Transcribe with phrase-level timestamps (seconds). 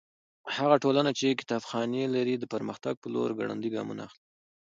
[0.55, 4.21] هغه ټولنه چې کتابخانې لري د پرمختګ په لور ګړندي ګامونه اخلي.